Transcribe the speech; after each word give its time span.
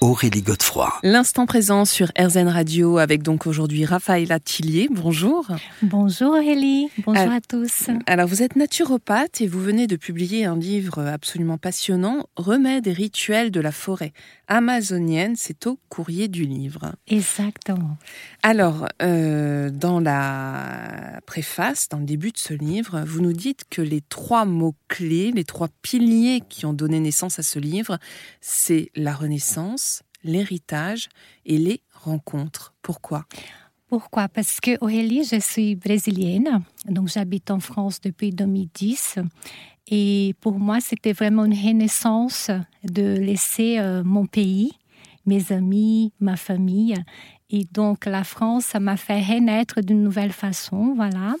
Aurélie 0.00 0.42
Godefroy. 0.42 0.92
L'instant 1.02 1.44
présent 1.44 1.84
sur 1.84 2.12
RZN 2.16 2.46
Radio 2.46 2.98
avec 2.98 3.24
donc 3.24 3.48
aujourd'hui 3.48 3.84
Raphaël 3.84 4.28
Tillier. 4.44 4.86
Bonjour. 4.92 5.48
Bonjour 5.82 6.34
Aurélie. 6.34 6.88
Bonjour 7.04 7.32
à 7.32 7.40
tous. 7.40 7.90
Alors 8.06 8.28
vous 8.28 8.44
êtes 8.44 8.54
naturopathe 8.54 9.40
et 9.40 9.48
vous 9.48 9.60
venez 9.60 9.88
de 9.88 9.96
publier 9.96 10.44
un 10.44 10.56
livre 10.56 11.00
absolument 11.04 11.58
passionnant, 11.58 12.26
Remèdes 12.36 12.86
et 12.86 12.92
rituels 12.92 13.50
de 13.50 13.60
la 13.60 13.72
forêt 13.72 14.12
amazonienne. 14.46 15.34
C'est 15.36 15.66
au 15.66 15.80
courrier 15.88 16.28
du 16.28 16.44
livre. 16.44 16.92
Exactement. 17.08 17.96
Alors 18.44 18.86
euh, 19.02 19.68
dans 19.70 19.98
la 19.98 21.18
préface, 21.26 21.88
dans 21.88 21.98
le 21.98 22.06
début 22.06 22.30
de 22.30 22.38
ce 22.38 22.54
livre, 22.54 23.02
vous 23.04 23.20
nous 23.20 23.32
dites 23.32 23.64
que 23.68 23.82
les 23.82 24.02
trois 24.02 24.44
mots 24.44 24.76
clés, 24.86 25.32
les 25.34 25.44
trois 25.44 25.68
piliers 25.82 26.40
qui 26.48 26.66
ont 26.66 26.72
donné 26.72 27.00
naissance 27.00 27.40
à 27.40 27.42
ce 27.42 27.58
livre, 27.58 27.98
c'est 28.40 28.92
la 28.94 29.12
Renaissance 29.12 29.87
l'héritage 30.24 31.08
et 31.44 31.58
les 31.58 31.82
rencontres. 31.92 32.74
Pourquoi? 32.82 33.24
Pourquoi? 33.88 34.28
Parce 34.28 34.60
que 34.60 34.76
Aurélie, 34.82 35.24
je 35.24 35.40
suis 35.40 35.74
brésilienne, 35.74 36.62
donc 36.86 37.08
j'habite 37.08 37.50
en 37.50 37.60
France 37.60 38.00
depuis 38.00 38.30
2010. 38.30 39.18
Et 39.90 40.34
pour 40.40 40.58
moi, 40.58 40.80
c'était 40.80 41.14
vraiment 41.14 41.46
une 41.46 41.54
renaissance 41.54 42.50
de 42.84 43.16
laisser 43.16 43.78
euh, 43.78 44.04
mon 44.04 44.26
pays, 44.26 44.72
mes 45.24 45.52
amis, 45.52 46.12
ma 46.20 46.36
famille. 46.36 46.96
Et 47.50 47.64
donc 47.72 48.04
la 48.04 48.24
France, 48.24 48.74
m'a 48.78 48.98
fait 48.98 49.22
renaître 49.22 49.80
d'une 49.80 50.02
nouvelle 50.02 50.32
façon, 50.32 50.92
voilà. 50.94 51.34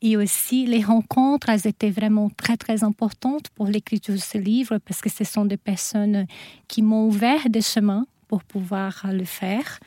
Et 0.00 0.16
aussi 0.16 0.66
les 0.66 0.84
rencontres, 0.84 1.48
elles 1.48 1.66
étaient 1.66 1.90
vraiment 1.90 2.30
très 2.30 2.56
très 2.56 2.84
importantes 2.84 3.48
pour 3.56 3.66
l'écriture 3.66 4.14
de 4.14 4.20
ce 4.20 4.38
livre 4.38 4.78
parce 4.78 5.00
que 5.00 5.10
ce 5.10 5.24
sont 5.24 5.44
des 5.44 5.56
personnes 5.56 6.26
qui 6.68 6.82
m'ont 6.82 7.08
ouvert 7.08 7.50
des 7.50 7.62
chemins 7.62 8.06
pour 8.28 8.44
pouvoir 8.44 9.06
le 9.12 9.24
faire. 9.24 9.80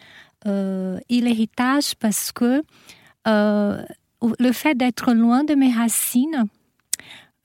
Euh, 0.48 1.00
et 1.10 1.22
l'héritage 1.22 1.94
parce 1.96 2.32
que 2.32 2.64
euh, 3.28 3.82
le 4.40 4.52
fait 4.52 4.76
d'être 4.76 5.14
loin 5.14 5.44
de 5.44 5.54
mes 5.54 5.72
racines, 5.72 6.46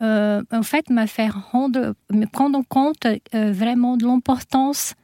euh, 0.03 0.43
en 0.51 0.63
fait, 0.63 0.89
m'a 0.91 1.07
fait 1.07 1.29
rendre, 1.29 1.95
me 2.11 2.27
prendre 2.27 2.59
en 2.59 2.63
compte 2.63 3.07
vraiment 3.33 3.97
de 3.97 4.07
l'importance 4.07 4.95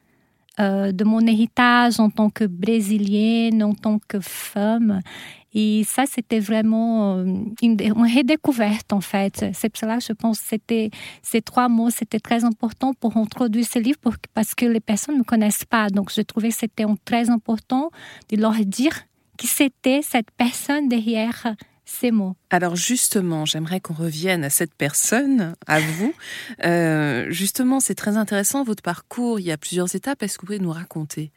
de 0.59 1.03
mon 1.03 1.21
héritage 1.21 1.99
en 1.99 2.11
tant 2.11 2.29
que 2.29 2.43
brésilienne, 2.43 3.63
en 3.63 3.73
tant 3.73 3.99
que 4.07 4.19
femme. 4.19 5.01
Et 5.53 5.83
ça, 5.83 6.05
c'était 6.05 6.39
vraiment 6.39 7.17
euh, 7.17 7.25
une, 7.61 7.77
redécouverte, 7.91 8.91
en 8.93 9.01
fait. 9.01 9.45
C'est 9.53 9.69
pour 9.69 9.79
cela 9.79 9.99
je 9.99 10.13
pense 10.13 10.39
c'était, 10.39 10.89
ces 11.21 11.41
trois 11.41 11.69
mots, 11.69 11.89
c'était 11.89 12.19
très 12.19 12.43
important 12.43 12.93
pour 12.93 13.17
introduire 13.17 13.65
ce 13.65 13.79
livre 13.79 13.99
parce 14.33 14.55
que 14.55 14.65
les 14.65 14.79
personnes 14.79 15.17
ne 15.17 15.23
connaissent 15.23 15.65
pas. 15.65 15.89
Donc, 15.89 16.11
je 16.11 16.21
trouvais 16.21 16.49
que 16.49 16.55
c'était 16.55 16.85
très 17.05 17.29
important 17.29 17.91
de 18.29 18.37
leur 18.37 18.53
dire 18.53 18.93
qui 19.37 19.47
c'était 19.47 20.01
cette 20.01 20.31
personne 20.31 20.87
derrière 20.87 21.55
ces 21.93 22.11
mots. 22.11 22.35
Alors 22.49 22.75
justement, 22.75 23.45
j'aimerais 23.45 23.79
qu'on 23.79 23.93
revienne 23.93 24.43
à 24.43 24.49
cette 24.49 24.73
personne, 24.73 25.55
à 25.67 25.79
vous. 25.79 26.13
Euh, 26.65 27.27
justement, 27.29 27.79
c'est 27.79 27.95
très 27.95 28.17
intéressant 28.17 28.63
votre 28.63 28.83
parcours. 28.83 29.39
Il 29.39 29.45
y 29.45 29.51
a 29.51 29.57
plusieurs 29.57 29.95
étapes. 29.95 30.23
Est-ce 30.23 30.37
que 30.37 30.41
vous 30.41 30.47
pouvez 30.47 30.59
nous 30.59 30.71
raconter? 30.71 31.31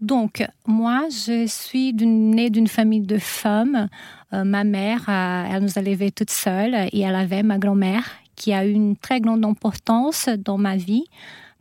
Donc, 0.00 0.46
moi, 0.66 1.08
je 1.10 1.46
suis 1.46 1.92
née 1.92 2.50
d'une 2.50 2.68
famille 2.68 3.00
de 3.00 3.18
femmes. 3.18 3.88
Euh, 4.32 4.44
ma 4.44 4.64
mère, 4.64 5.08
elle 5.08 5.62
nous 5.62 5.76
a 5.78 5.82
élevés 5.82 6.12
toute 6.12 6.30
seule 6.30 6.74
et 6.92 7.00
elle 7.00 7.16
avait 7.16 7.42
ma 7.42 7.58
grand-mère 7.58 8.04
qui 8.36 8.52
a 8.52 8.64
eu 8.64 8.70
une 8.70 8.96
très 8.96 9.20
grande 9.20 9.44
importance 9.44 10.28
dans 10.28 10.58
ma 10.58 10.76
vie 10.76 11.04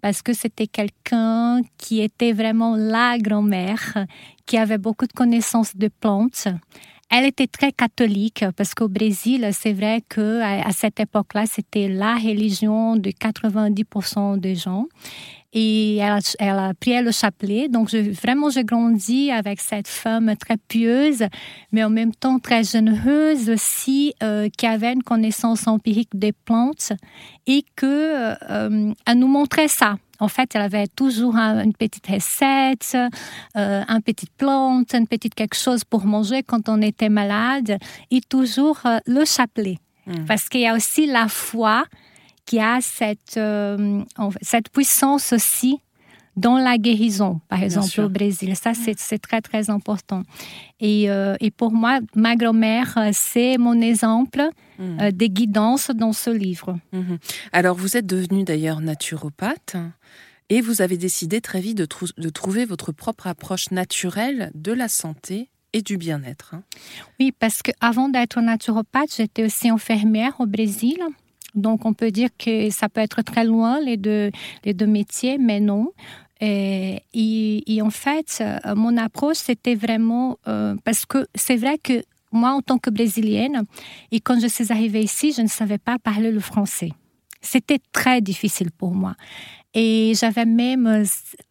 parce 0.01 0.21
que 0.21 0.33
c'était 0.33 0.67
quelqu'un 0.67 1.61
qui 1.77 2.01
était 2.01 2.31
vraiment 2.31 2.75
la 2.75 3.17
grand-mère, 3.17 4.05
qui 4.45 4.57
avait 4.57 4.77
beaucoup 4.77 5.07
de 5.07 5.13
connaissances 5.13 5.75
de 5.75 5.87
plantes. 5.87 6.47
Elle 7.09 7.25
était 7.25 7.47
très 7.47 7.71
catholique 7.71 8.43
parce 8.57 8.73
qu'au 8.73 8.89
Brésil, 8.89 9.49
c'est 9.53 9.71
vrai 9.71 10.03
que 10.09 10.41
à 10.41 10.71
cette 10.71 10.99
époque-là, 10.99 11.45
c'était 11.45 11.87
la 11.87 12.15
religion 12.15 12.97
de 12.97 13.11
90% 13.11 14.39
des 14.39 14.55
gens 14.55 14.87
et 15.53 15.97
elle, 15.97 16.19
elle, 16.39 16.49
a 16.59 17.01
le 17.01 17.11
chapelet. 17.11 17.67
Donc, 17.69 17.89
je, 17.89 17.97
vraiment, 17.97 18.49
j'ai 18.49 18.63
grandi 18.63 19.31
avec 19.31 19.59
cette 19.59 19.87
femme 19.87 20.35
très 20.35 20.57
pieuse, 20.57 21.23
mais 21.71 21.83
en 21.83 21.89
même 21.89 22.13
temps 22.13 22.39
très 22.39 22.63
généreuse 22.63 23.49
aussi, 23.49 24.13
euh, 24.21 24.49
qui 24.55 24.67
avait 24.67 24.93
une 24.93 25.03
connaissance 25.03 25.67
empirique 25.67 26.09
des 26.13 26.33
plantes 26.33 26.93
et 27.47 27.63
que 27.75 27.85
euh, 28.49 28.93
elle 29.05 29.19
nous 29.19 29.27
montrait 29.27 29.67
ça. 29.67 29.95
En 30.19 30.27
fait, 30.27 30.55
elle 30.55 30.61
avait 30.61 30.87
toujours 30.87 31.35
une 31.35 31.73
petite 31.73 32.07
recette, 32.07 32.97
euh, 33.55 33.83
une 33.87 34.01
petite 34.01 34.31
plante, 34.37 34.93
une 34.93 35.07
petite 35.07 35.35
quelque 35.35 35.55
chose 35.55 35.83
pour 35.83 36.05
manger 36.05 36.43
quand 36.43 36.69
on 36.69 36.81
était 36.81 37.09
malade, 37.09 37.77
et 38.11 38.21
toujours 38.21 38.79
le 39.05 39.25
chapelet. 39.25 39.77
Mmh. 40.05 40.25
Parce 40.25 40.49
qu'il 40.49 40.61
y 40.61 40.67
a 40.67 40.75
aussi 40.75 41.05
la 41.05 41.27
foi 41.27 41.85
qui 42.45 42.59
a 42.59 42.79
cette, 42.81 43.37
euh, 43.37 44.03
cette 44.41 44.69
puissance 44.69 45.33
aussi 45.33 45.81
dans 46.37 46.57
la 46.57 46.77
guérison, 46.77 47.41
par 47.49 47.63
exemple 47.63 47.99
au 47.99 48.09
Brésil. 48.09 48.55
Ça, 48.55 48.71
c'est 48.73 49.17
très, 49.19 49.41
très 49.41 49.69
important. 49.69 50.23
Et, 50.79 51.09
euh, 51.09 51.35
et 51.39 51.51
pour 51.51 51.71
moi, 51.71 51.99
ma 52.15 52.35
grand-mère, 52.35 52.97
euh, 52.97 53.09
c'est 53.11 53.57
mon 53.57 53.81
exemple 53.81 54.47
mm. 54.77 55.11
de 55.11 55.25
guidance 55.25 55.89
dans 55.93 56.13
ce 56.13 56.29
livre. 56.29 56.77
Mm-hmm. 56.93 57.17
Alors, 57.51 57.75
vous 57.75 57.97
êtes 57.97 58.05
devenue 58.05 58.43
d'ailleurs 58.43 58.79
naturopathe 58.81 59.75
et 60.49 60.61
vous 60.61 60.81
avez 60.81 60.97
décidé 60.97 61.41
très 61.41 61.59
vite 61.59 61.77
de, 61.77 61.87
de 62.17 62.29
trouver 62.29 62.65
votre 62.65 62.91
propre 62.91 63.27
approche 63.27 63.71
naturelle 63.71 64.51
de 64.53 64.71
la 64.71 64.87
santé 64.87 65.49
et 65.73 65.81
du 65.81 65.97
bien-être. 65.97 66.53
Hein. 66.53 66.63
Oui, 67.19 67.33
parce 67.37 67.61
qu'avant 67.61 68.09
d'être 68.09 68.39
naturopathe, 68.41 69.15
j'étais 69.17 69.43
aussi 69.43 69.69
infirmière 69.69 70.39
au 70.39 70.45
Brésil. 70.45 70.99
Donc, 71.55 71.85
on 71.85 71.93
peut 71.93 72.11
dire 72.11 72.29
que 72.37 72.69
ça 72.69 72.87
peut 72.87 73.01
être 73.01 73.21
très 73.23 73.43
loin, 73.43 73.79
les 73.81 73.97
deux, 73.97 74.31
les 74.63 74.73
deux 74.73 74.85
métiers, 74.85 75.37
mais 75.37 75.59
non. 75.59 75.91
Et, 76.41 77.79
en 77.81 77.89
fait, 77.89 78.39
euh, 78.41 78.75
mon 78.75 78.97
approche, 78.97 79.37
c'était 79.37 79.75
vraiment 79.75 80.37
euh, 80.47 80.75
parce 80.83 81.05
que 81.05 81.27
c'est 81.35 81.55
vrai 81.55 81.77
que 81.77 82.03
moi, 82.31 82.51
en 82.51 82.61
tant 82.61 82.77
que 82.77 82.89
brésilienne, 82.89 83.63
et 84.11 84.19
quand 84.19 84.39
je 84.39 84.47
suis 84.47 84.71
arrivée 84.71 85.01
ici, 85.01 85.31
je 85.31 85.41
ne 85.41 85.47
savais 85.47 85.77
pas 85.77 85.97
parler 85.97 86.31
le 86.31 86.39
français. 86.39 86.91
C'était 87.41 87.79
très 87.91 88.21
difficile 88.21 88.71
pour 88.71 88.91
moi. 88.91 89.15
Et 89.73 90.13
j'avais 90.15 90.45
même 90.45 91.05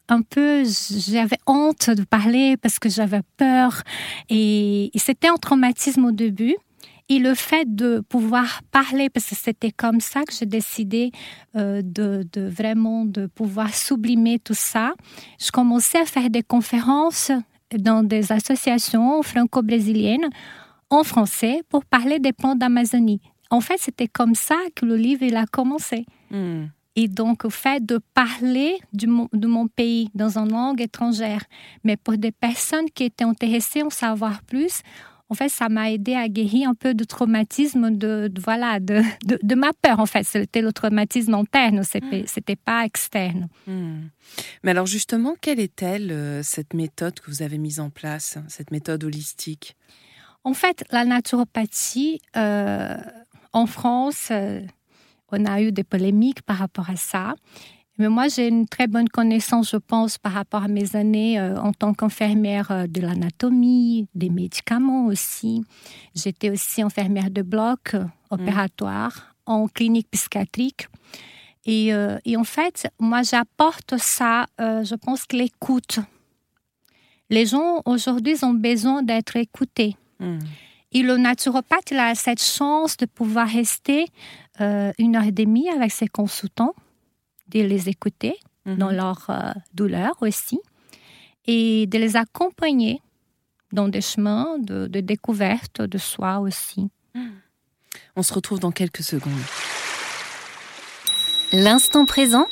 un 0.09 0.23
peu, 0.23 0.65
j'avais 0.65 1.39
honte 1.47 1.91
de 1.91 2.03
parler 2.03 2.57
parce 2.57 2.79
que 2.79 2.89
j'avais 2.89 3.21
peur. 3.37 3.83
et 4.29 4.91
c'était 4.97 5.29
un 5.29 5.37
traumatisme 5.37 6.05
au 6.07 6.13
début. 6.13 6.57
Et 7.09 7.21
le 7.21 7.35
fait 7.35 7.73
de 7.73 8.01
pouvoir 8.01 8.63
parler, 8.73 9.09
parce 9.11 9.27
que 9.27 9.37
c'était 9.37 9.71
comme 9.71 10.01
ça 10.01 10.25
que 10.25 10.33
j'ai 10.33 10.47
décidé 10.47 11.13
euh, 11.55 11.81
de, 11.85 12.27
de, 12.33 12.49
vraiment 12.49 13.05
de 13.05 13.27
pouvoir 13.27 13.73
sublimer 13.73 14.41
tout 14.41 14.55
ça, 14.55 14.95
je 15.41 15.51
commençais 15.53 16.01
à 16.01 16.05
faire 16.05 16.31
des 16.31 16.43
conférences 16.43 17.31
dans 17.73 18.03
des 18.03 18.33
associations 18.33 19.23
franco-brésiliennes 19.23 20.29
en 20.91 21.05
français 21.05 21.63
pour 21.69 21.85
parler 21.85 22.19
des 22.19 22.33
plantes 22.33 22.59
d'Amazonie. 22.59 23.21
En 23.51 23.61
fait, 23.61 23.77
c'était 23.79 24.09
comme 24.09 24.35
ça 24.35 24.57
que 24.75 24.85
le 24.85 24.97
livre 24.97 25.23
il 25.23 25.37
a 25.37 25.47
commencé. 25.47 26.07
Hmm. 26.31 26.67
Et 26.97 27.09
donc, 27.09 27.45
le 27.45 27.51
fait 27.51 27.85
de 27.85 28.01
parler 28.15 28.79
du, 28.93 29.07
de 29.07 29.47
mon 29.47 29.69
pays 29.69 30.09
dans 30.15 30.39
une 30.39 30.51
langue 30.51 30.81
étrangère, 30.81 31.45
mais 31.85 31.97
pour 31.97 32.17
des 32.17 32.33
personnes 32.33 32.87
qui 32.95 33.05
étaient 33.05 33.25
intéressées 33.25 33.83
en 33.83 33.91
savoir 33.91 34.43
plus, 34.43 34.81
en 35.29 35.35
fait, 35.35 35.49
ça 35.49 35.69
m'a 35.69 35.91
aidé 35.91 36.15
à 36.15 36.29
guérir 36.29 36.69
un 36.69 36.75
peu 36.75 36.95
de 36.95 37.03
traumatisme 37.03 37.91
de, 37.91 38.31
voilà 38.39 38.79
de, 38.79 39.03
de, 39.25 39.55
ma 39.55 39.73
peur. 39.73 39.99
En 39.99 40.07
fait, 40.07 40.23
c'était 40.23 40.61
le 40.61 40.73
traumatisme 40.73 41.35
interne, 41.35 41.83
c'était 41.83 42.23
hmm. 42.23 42.27
c'était 42.27 42.57
pas 42.57 42.85
externe. 42.85 43.49
Hmm. 43.67 44.09
Mais 44.63 44.71
alors 44.71 44.87
justement, 44.87 45.35
quelle 45.41 45.59
est-elle 45.59 46.13
euh, 46.13 46.43
cette 46.43 46.75
méthode 46.75 47.19
que 47.19 47.31
vous 47.31 47.43
avez 47.43 47.59
mise 47.59 47.81
en 47.81 47.91
place, 47.91 48.39
cette 48.49 48.71
méthode 48.71 49.03
holistique? 49.03 49.77
En 50.45 50.55
fait, 50.55 50.85
la 50.93 51.05
naturopathie 51.05 52.21
euh, 52.37 52.97
en 53.53 53.67
France, 53.67 54.29
euh, 54.31 54.61
on 55.33 55.45
a 55.45 55.61
eu 55.61 55.73
des 55.73 55.83
polémiques 55.83 56.43
par 56.43 56.59
rapport 56.59 56.89
à 56.89 56.97
ça. 56.97 57.35
Mais 57.99 58.09
moi, 58.09 58.29
j'ai 58.29 58.49
une 58.49 58.67
très 58.69 58.87
bonne 58.87 59.09
connaissance, 59.09 59.71
je 59.71 59.79
pense, 59.79 60.19
par 60.19 60.33
rapport 60.33 60.63
à 60.63 60.69
mes 60.69 60.97
années 60.97 61.41
euh, 61.41 61.59
en 61.59 61.73
tant 61.73 61.95
qu'infirmière 61.95 62.71
euh, 62.71 62.87
de 62.87 63.01
l'anatomie, 63.01 64.07
des 64.15 64.29
médicaments 64.29 65.07
aussi. 65.07 65.65
J'étais 66.15 66.51
aussi 66.51 66.83
infirmière 66.83 67.31
de 67.31 67.43
bloc 67.43 67.95
euh, 67.95 68.05
opératoire 68.31 69.35
en 69.47 69.67
clinique 69.67 70.09
psychiatrique. 70.11 70.89
Et, 71.65 71.89
et, 72.25 72.37
en 72.37 72.45
fait, 72.45 72.87
moi, 73.01 73.23
j'apporte 73.23 73.97
ça, 73.99 74.47
je 74.59 74.95
pense 74.95 75.25
que 75.25 75.37
l'écoute. 75.37 75.99
Les 77.29 77.45
gens 77.45 77.83
aujourd'hui 77.87 78.37
ont 78.43 78.55
besoin 78.55 79.03
d'être 79.03 79.35
écoutés. 79.35 79.97
Mm. 80.21 80.39
Et 80.93 81.03
le 81.03 81.17
naturopathe, 81.17 81.91
il 81.91 81.99
a 81.99 82.15
cette 82.15 82.41
chance 82.41 82.97
de 82.97 83.07
pouvoir 83.07 83.49
rester 83.49 84.07
une 84.61 85.17
heure 85.17 85.25
et 85.25 85.33
demie 85.33 85.69
avec 85.69 85.91
ses 85.91 86.07
consultants 86.07 86.75
de 87.49 87.61
les 87.61 87.89
écouter 87.89 88.37
mhm. 88.65 88.77
dans 88.77 88.91
leur 88.91 89.27
euh, 89.31 89.53
douleur 89.75 90.15
aussi 90.21 90.61
et 91.47 91.87
de 91.87 91.99
les 91.99 92.17
accompagner 92.17 93.01
dans 93.73 93.89
des 93.89 94.01
chemins 94.01 94.59
de, 94.59 94.87
de 94.87 95.01
découverte 95.01 95.83
de 95.83 95.99
soi 95.99 96.39
aussi. 96.39 96.89
On 98.15 98.23
se 98.23 98.33
retrouve 98.33 98.61
dans 98.61 98.71
quelques 98.71 99.03
secondes. 99.03 99.33
L'instant 101.53 102.07
présent 102.07 102.47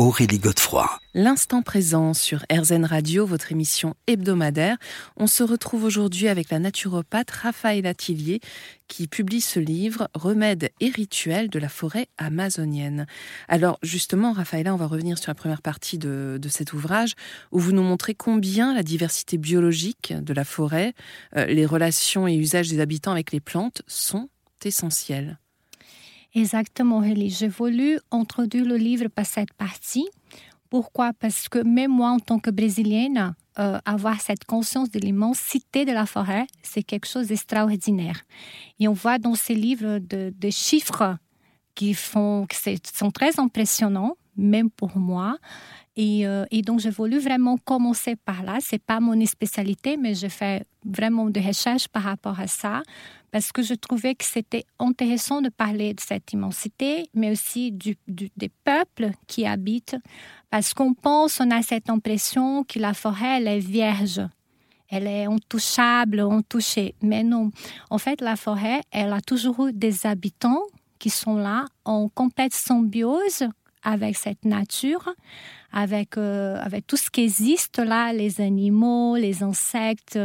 Aurélie 0.00 0.38
Godefroy. 0.38 0.88
L'instant 1.12 1.60
présent 1.60 2.14
sur 2.14 2.42
RZN 2.50 2.86
Radio, 2.86 3.26
votre 3.26 3.52
émission 3.52 3.96
hebdomadaire. 4.06 4.78
On 5.18 5.26
se 5.26 5.42
retrouve 5.42 5.84
aujourd'hui 5.84 6.28
avec 6.28 6.48
la 6.48 6.58
naturopathe 6.58 7.30
Raphaël 7.30 7.84
Atilier 7.84 8.40
qui 8.88 9.08
publie 9.08 9.42
ce 9.42 9.60
livre 9.60 10.08
Remèdes 10.14 10.70
et 10.80 10.88
rituels 10.88 11.50
de 11.50 11.58
la 11.58 11.68
forêt 11.68 12.08
amazonienne. 12.16 13.06
Alors 13.46 13.78
justement, 13.82 14.32
Raphaël, 14.32 14.70
on 14.70 14.76
va 14.76 14.86
revenir 14.86 15.18
sur 15.18 15.28
la 15.28 15.34
première 15.34 15.60
partie 15.60 15.98
de, 15.98 16.38
de, 16.40 16.48
cet 16.48 16.72
ouvrage 16.72 17.12
où 17.52 17.58
vous 17.58 17.72
nous 17.72 17.82
montrez 17.82 18.14
combien 18.14 18.72
la 18.72 18.82
diversité 18.82 19.36
biologique 19.36 20.14
de 20.18 20.32
la 20.32 20.44
forêt, 20.44 20.94
euh, 21.36 21.44
les 21.44 21.66
relations 21.66 22.26
et 22.26 22.36
usages 22.36 22.70
des 22.70 22.80
habitants 22.80 23.12
avec 23.12 23.32
les 23.32 23.40
plantes 23.40 23.82
sont 23.86 24.30
essentiels. 24.64 25.38
Exactement, 26.34 26.98
Aurélie. 26.98 27.30
J'ai 27.30 27.48
voulu 27.48 27.98
introduire 28.10 28.64
le 28.64 28.76
livre 28.76 29.08
par 29.08 29.26
cette 29.26 29.52
partie. 29.54 30.08
Pourquoi? 30.68 31.12
Parce 31.12 31.48
que 31.48 31.58
même 31.58 31.90
moi, 31.90 32.10
en 32.10 32.20
tant 32.20 32.38
que 32.38 32.50
Brésilienne, 32.50 33.34
euh, 33.58 33.78
avoir 33.84 34.20
cette 34.20 34.44
conscience 34.44 34.90
de 34.90 35.00
l'immensité 35.00 35.84
de 35.84 35.90
la 35.90 36.06
forêt, 36.06 36.46
c'est 36.62 36.84
quelque 36.84 37.06
chose 37.08 37.26
d'extraordinaire. 37.26 38.22
Et 38.78 38.86
on 38.86 38.92
voit 38.92 39.18
dans 39.18 39.34
ces 39.34 39.56
livres 39.56 39.98
des 39.98 40.50
chiffres 40.52 41.16
qui, 41.74 41.94
font, 41.94 42.46
qui 42.46 42.78
sont 42.94 43.10
très 43.10 43.40
impressionnants, 43.40 44.16
même 44.36 44.70
pour 44.70 44.96
moi. 44.96 45.36
Et, 45.96 46.26
euh, 46.26 46.44
et, 46.50 46.62
donc, 46.62 46.80
j'ai 46.80 46.90
voulu 46.90 47.18
vraiment 47.18 47.56
commencer 47.58 48.16
par 48.16 48.42
là. 48.42 48.58
C'est 48.60 48.82
pas 48.82 49.00
mon 49.00 49.24
spécialité, 49.26 49.96
mais 49.96 50.14
j'ai 50.14 50.28
fait 50.28 50.66
vraiment 50.84 51.28
de 51.28 51.40
recherches 51.40 51.88
par 51.88 52.04
rapport 52.04 52.38
à 52.38 52.46
ça 52.46 52.82
parce 53.30 53.52
que 53.52 53.62
je 53.62 53.74
trouvais 53.74 54.14
que 54.14 54.24
c'était 54.24 54.64
intéressant 54.78 55.40
de 55.40 55.48
parler 55.48 55.94
de 55.94 56.00
cette 56.00 56.32
immensité, 56.32 57.08
mais 57.14 57.30
aussi 57.30 57.72
des 57.72 58.50
peuples 58.64 59.10
qui 59.26 59.46
habitent, 59.46 59.96
parce 60.50 60.74
qu'on 60.74 60.94
pense, 60.94 61.40
on 61.40 61.50
a 61.50 61.62
cette 61.62 61.90
impression 61.90 62.64
que 62.64 62.78
la 62.78 62.94
forêt, 62.94 63.38
elle 63.38 63.48
est 63.48 63.60
vierge, 63.60 64.20
elle 64.88 65.06
est 65.06 65.26
intouchable, 65.26 66.20
intouchée. 66.20 66.94
Mais 67.02 67.22
non, 67.22 67.50
en 67.90 67.98
fait, 67.98 68.20
la 68.20 68.36
forêt, 68.36 68.80
elle 68.90 69.12
a 69.12 69.20
toujours 69.20 69.68
eu 69.68 69.72
des 69.72 70.06
habitants 70.06 70.62
qui 70.98 71.10
sont 71.10 71.36
là 71.36 71.64
en 71.84 72.08
complète 72.08 72.52
symbiose 72.52 73.48
avec 73.82 74.16
cette 74.16 74.44
nature, 74.44 75.08
avec, 75.72 76.16
euh, 76.16 76.56
avec 76.60 76.86
tout 76.86 76.96
ce 76.96 77.10
qui 77.10 77.22
existe 77.22 77.78
là, 77.78 78.12
les 78.12 78.40
animaux, 78.40 79.16
les 79.16 79.42
insectes, 79.42 80.18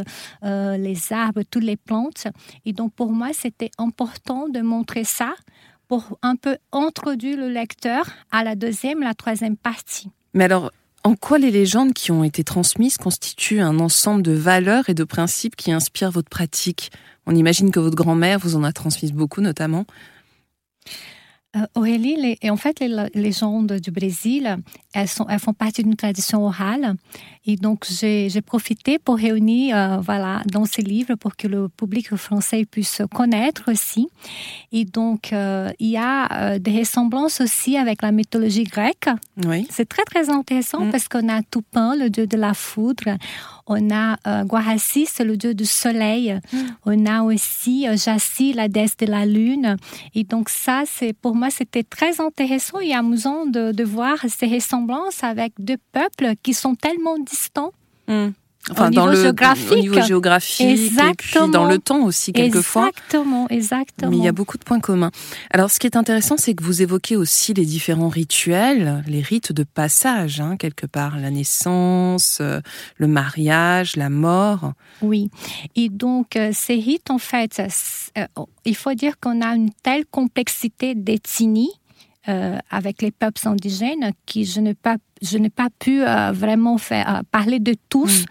euh, 0.43 0.77
les 0.77 1.13
arbres, 1.13 1.41
toutes 1.49 1.63
les 1.63 1.77
plantes. 1.77 2.27
Et 2.65 2.73
donc 2.73 2.93
pour 2.93 3.11
moi, 3.11 3.29
c'était 3.33 3.71
important 3.77 4.49
de 4.49 4.61
montrer 4.61 5.03
ça 5.03 5.33
pour 5.87 6.17
un 6.21 6.35
peu 6.35 6.57
introduire 6.71 7.37
le 7.37 7.49
lecteur 7.49 8.05
à 8.31 8.43
la 8.43 8.55
deuxième, 8.55 9.01
la 9.01 9.13
troisième 9.13 9.55
partie. 9.55 10.09
Mais 10.33 10.45
alors, 10.45 10.71
en 11.03 11.15
quoi 11.15 11.37
les 11.37 11.51
légendes 11.51 11.93
qui 11.93 12.11
ont 12.11 12.23
été 12.23 12.43
transmises 12.43 12.97
constituent 12.97 13.59
un 13.61 13.79
ensemble 13.79 14.23
de 14.23 14.31
valeurs 14.31 14.89
et 14.89 14.95
de 14.95 15.03
principes 15.03 15.55
qui 15.55 15.71
inspirent 15.71 16.11
votre 16.11 16.29
pratique? 16.29 16.91
On 17.27 17.35
imagine 17.35 17.71
que 17.71 17.79
votre 17.79 17.95
grand-mère 17.95 18.39
vous 18.39 18.55
en 18.55 18.63
a 18.63 18.71
transmis 18.71 19.11
beaucoup, 19.11 19.41
notamment. 19.41 19.85
Euh, 21.55 21.65
Aurélie, 21.75 22.37
et 22.41 22.49
en 22.49 22.57
fait, 22.57 22.79
les 22.79 23.09
légendes 23.13 23.73
du 23.73 23.91
Brésil, 23.91 24.57
elles, 24.93 25.07
sont, 25.07 25.25
elles 25.29 25.39
font 25.39 25.53
partie 25.53 25.83
d'une 25.83 25.95
tradition 25.95 26.45
orale. 26.45 26.95
Et 27.45 27.55
donc, 27.55 27.85
j'ai 27.87 28.41
profité 28.41 28.97
pour 28.97 29.17
réunir 29.17 29.77
euh, 29.77 29.97
voilà, 29.99 30.41
dans 30.51 30.65
ces 30.65 30.81
livres 30.81 31.15
pour 31.15 31.35
que 31.35 31.47
le 31.47 31.69
public 31.69 32.15
français 32.15 32.65
puisse 32.65 33.01
connaître 33.13 33.71
aussi. 33.71 34.07
Et 34.71 34.83
donc, 34.85 35.31
euh, 35.31 35.69
il 35.79 35.89
y 35.89 35.97
a 35.97 36.59
des 36.59 36.79
ressemblances 36.79 37.39
aussi 37.41 37.77
avec 37.77 38.01
la 38.01 38.11
mythologie 38.11 38.63
grecque. 38.63 39.09
Oui. 39.45 39.67
C'est 39.69 39.87
très, 39.87 40.03
très 40.03 40.29
intéressant 40.29 40.85
mm. 40.85 40.91
parce 40.91 41.07
qu'on 41.07 41.29
a 41.29 41.41
Toupin, 41.43 41.95
le 41.95 42.09
dieu 42.09 42.27
de 42.27 42.37
la 42.37 42.53
foudre. 42.53 43.17
On 43.67 43.89
a 43.91 44.17
euh, 44.27 44.43
Guarassi, 44.43 45.07
c'est 45.07 45.23
le 45.23 45.37
dieu 45.37 45.53
du 45.53 45.65
soleil. 45.65 46.39
Mm. 46.51 46.57
On 46.85 47.05
a 47.05 47.21
aussi 47.23 47.87
Jassi, 47.95 48.53
la 48.53 48.67
déesse 48.67 48.97
de 48.97 49.07
la 49.07 49.25
lune. 49.25 49.77
Et 50.13 50.23
donc 50.23 50.49
ça, 50.49 50.83
c'est 50.85 51.13
pour 51.13 51.35
moi, 51.35 51.44
c'était 51.49 51.83
très 51.83 52.21
intéressant 52.21 52.79
et 52.79 52.93
amusant 52.93 53.45
de, 53.45 53.71
de, 53.71 53.83
voir 53.83 54.17
ces 54.27 54.47
ressemblances 54.47 55.23
avec 55.23 55.53
deux 55.59 55.77
peuples 55.91 56.33
qui 56.43 56.53
sont 56.53 56.75
tellement 56.75 57.17
distants. 57.17 57.71
Mm 58.07 58.29
au 58.69 58.89
niveau 58.89 59.07
le, 59.07 59.15
géographique. 59.15 59.71
Au 59.71 59.75
niveau 59.75 60.01
géographique 60.01 60.67
exactement. 60.67 61.11
et 61.11 61.15
puis 61.15 61.51
dans 61.51 61.65
le 61.65 61.77
temps 61.77 62.03
aussi 62.03 62.33
quelquefois. 62.33 62.89
Exactement, 62.89 63.47
exactement. 63.49 64.11
Mais 64.11 64.17
il 64.17 64.23
y 64.23 64.27
a 64.27 64.31
beaucoup 64.31 64.57
de 64.57 64.63
points 64.63 64.79
communs. 64.79 65.11
Alors 65.51 65.69
ce 65.69 65.79
qui 65.79 65.87
est 65.87 65.95
intéressant, 65.95 66.37
c'est 66.37 66.53
que 66.53 66.63
vous 66.63 66.81
évoquez 66.81 67.15
aussi 67.15 67.53
les 67.53 67.65
différents 67.65 68.09
rituels, 68.09 69.03
les 69.07 69.21
rites 69.21 69.51
de 69.51 69.63
passage, 69.63 70.41
hein, 70.41 70.57
quelque 70.57 70.87
part, 70.87 71.17
la 71.17 71.29
naissance, 71.29 72.39
euh, 72.41 72.59
le 72.97 73.07
mariage, 73.07 73.95
la 73.95 74.09
mort. 74.09 74.73
Oui, 75.01 75.29
et 75.75 75.89
donc 75.89 76.35
euh, 76.35 76.51
ces 76.53 76.75
rites, 76.75 77.11
en 77.11 77.19
fait, 77.19 77.61
euh, 78.17 78.25
il 78.65 78.75
faut 78.75 78.93
dire 78.93 79.19
qu'on 79.19 79.41
a 79.41 79.55
une 79.55 79.71
telle 79.83 80.05
complexité 80.05 80.95
d'ethnie 80.95 81.71
euh, 82.27 82.57
avec 82.69 83.01
les 83.01 83.11
peuples 83.11 83.47
indigènes 83.47 84.11
qui 84.25 84.45
je 84.45 84.59
n'ai 84.59 84.73
pas 84.73 84.97
je 85.21 85.37
n'ai 85.37 85.49
pas 85.49 85.69
pu 85.79 86.03
euh, 86.03 86.31
vraiment 86.31 86.77
faire 86.77 87.17
euh, 87.17 87.21
parler 87.31 87.59
de 87.59 87.75
tous 87.89 88.23
mm. 88.23 88.25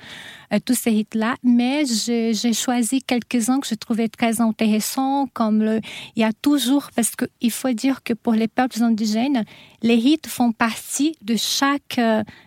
Tous 0.64 0.74
ces 0.74 0.90
rites-là, 0.90 1.34
mais 1.42 1.84
j'ai 1.86 2.52
choisi 2.52 3.02
quelques-uns 3.02 3.60
que 3.60 3.66
je 3.66 3.74
trouvais 3.74 4.08
très 4.08 4.40
intéressants, 4.40 5.26
comme 5.32 5.62
le, 5.62 5.80
il 6.16 6.20
y 6.22 6.24
a 6.24 6.32
toujours, 6.32 6.90
parce 6.94 7.12
qu'il 7.16 7.50
faut 7.50 7.72
dire 7.72 8.02
que 8.02 8.12
pour 8.12 8.32
les 8.32 8.48
peuples 8.48 8.82
indigènes, 8.82 9.44
les 9.82 9.96
rites 9.96 10.26
font 10.26 10.52
partie 10.52 11.16
de 11.22 11.36
chaque 11.36 12.00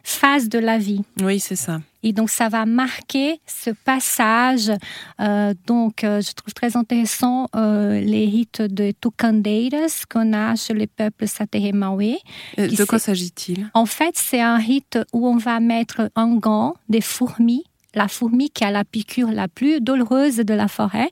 phase 0.04 0.50
de 0.50 0.60
la 0.60 0.77
vie. 0.77 1.01
Oui, 1.22 1.39
c'est 1.39 1.56
ça. 1.56 1.80
Et 2.04 2.13
donc, 2.13 2.30
ça 2.30 2.48
va 2.48 2.66
marquer 2.66 3.42
ce 3.46 3.72
passage. 3.72 4.72
Euh, 5.20 5.54
donc, 5.66 6.04
euh, 6.04 6.22
je 6.22 6.32
trouve 6.32 6.54
très 6.54 6.77
intéressant 6.77 7.48
euh, 7.56 8.00
les 8.00 8.25
rites 8.25 8.62
de 8.62 8.92
Tucandeiras 8.92 10.06
qu'on 10.10 10.32
a 10.32 10.56
chez 10.56 10.74
les 10.74 10.88
peuples 10.88 11.27
Sateremawe. 11.27 12.16
de 12.58 12.86
quoi 12.86 13.00
s'agit-il? 13.00 13.70
En 13.74 13.86
fait, 13.86 14.16
c'est 14.16 14.42
un 14.42 14.58
rite 14.58 15.00
où 15.12 15.27
on 15.27 15.38
va 15.38 15.60
mettre 15.60 16.10
un 16.16 16.36
gant 16.36 16.75
des 16.88 17.01
fourmis 17.01 17.66
la 17.98 18.08
fourmi 18.08 18.50
qui 18.50 18.63
a 18.63 18.72
la 18.72 18.86
piqûre 18.86 19.32
la 19.32 19.48
plus 19.48 19.82
douloureuse 19.82 20.38
de 20.38 20.54
la 20.54 20.68
forêt, 20.68 21.10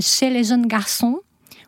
chez 0.00 0.30
les 0.30 0.44
jeunes 0.44 0.66
garçons 0.66 1.20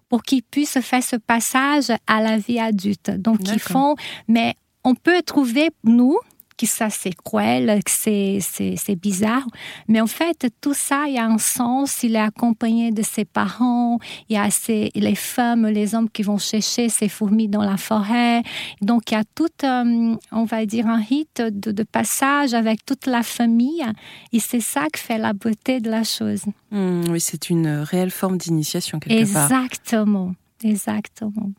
pour 0.09 0.23
qu'ils 0.23 0.43
puissent 0.43 0.81
faire 0.81 1.03
ce 1.03 1.17
passage 1.17 1.93
à 2.07 2.23
la 2.23 2.39
vie 2.39 2.59
adulte. 2.59 3.11
Donc, 3.11 3.41
ils 3.53 3.61
font, 3.61 3.95
mais 4.27 4.55
on 4.85 4.95
peut 4.95 5.21
trouver, 5.23 5.71
nous, 5.85 6.17
que 6.59 6.67
ça 6.67 6.91
c'est 6.91 7.15
cruel, 7.15 7.81
que 7.85 7.91
c'est 7.91 8.97
bizarre. 8.97 9.47
Mais 9.87 10.01
en 10.01 10.07
fait, 10.07 10.49
tout 10.61 10.75
ça, 10.75 11.05
il 11.07 11.15
y 11.15 11.19
a 11.19 11.25
un 11.25 11.39
sens. 11.39 12.03
Il 12.03 12.17
est 12.17 12.21
accompagné 12.21 12.91
de 12.91 13.03
ses 13.03 13.25
parents. 13.25 13.99
Il 14.29 14.37
y 14.37 14.39
a 14.39 14.49
les 14.95 15.15
femmes, 15.15 15.67
les 15.67 15.95
hommes 15.95 16.11
qui 16.11 16.23
vont 16.23 16.39
chercher 16.39 16.89
ces 16.89 17.09
fourmis 17.09 17.49
dans 17.49 17.63
la 17.63 17.77
forêt. 17.77 18.43
Donc, 18.83 19.11
il 19.11 19.15
y 19.15 19.17
a 19.17 19.25
tout, 19.35 19.47
euh, 19.65 20.17
on 20.33 20.45
va 20.45 20.67
dire, 20.67 20.87
un 20.87 21.01
rite 21.01 21.41
de, 21.41 21.83
passage 21.85 22.55
avec 22.55 22.85
toute 22.85 23.07
la 23.07 23.23
famille. 23.23 23.85
Et 24.33 24.41
c'est 24.41 24.61
ça 24.61 24.87
qui 24.93 25.01
fait 25.01 25.19
la 25.19 25.33
beauté 25.33 25.81
de 25.81 25.91
la 25.91 26.05
chose. 26.05 26.43
Mmh, 26.71 27.05
oui, 27.11 27.21
c'est 27.21 27.51
une 27.51 27.69
réelle 27.69 28.11
forme 28.11 28.37
d'initiation 28.37 28.99
quelque 28.99 29.21
Exactement. 29.21 30.35
Exactement. 30.65 31.53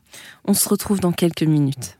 On 0.44 0.52
se 0.52 0.68
retrouve 0.68 1.00
dans 1.00 1.12
quelques 1.12 1.42
minutes. 1.42 1.99